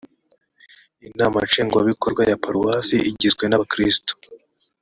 [1.07, 4.13] inama nshingwabikorwa ya paruwase igizwe nabakirisitu